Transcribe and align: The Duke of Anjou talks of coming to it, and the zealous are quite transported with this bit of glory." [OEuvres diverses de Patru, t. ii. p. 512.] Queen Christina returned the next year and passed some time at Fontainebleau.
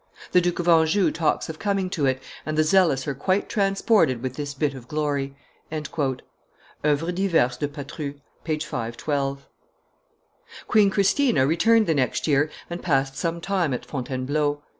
The 0.31 0.41
Duke 0.41 0.57
of 0.57 0.67
Anjou 0.67 1.11
talks 1.11 1.47
of 1.47 1.59
coming 1.59 1.87
to 1.91 2.07
it, 2.07 2.23
and 2.43 2.57
the 2.57 2.63
zealous 2.63 3.07
are 3.07 3.13
quite 3.13 3.47
transported 3.47 4.23
with 4.23 4.33
this 4.35 4.55
bit 4.55 4.73
of 4.73 4.87
glory." 4.87 5.35
[OEuvres 5.71 7.13
diverses 7.13 7.59
de 7.59 7.67
Patru, 7.67 8.13
t. 8.13 8.19
ii. 8.51 8.57
p. 8.57 8.59
512.] 8.59 9.43
Queen 10.67 10.89
Christina 10.89 11.45
returned 11.45 11.85
the 11.85 11.93
next 11.93 12.25
year 12.25 12.49
and 12.67 12.81
passed 12.81 13.15
some 13.15 13.39
time 13.39 13.75
at 13.75 13.85
Fontainebleau. 13.85 14.63